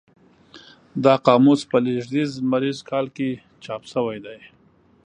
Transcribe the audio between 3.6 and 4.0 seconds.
چاپ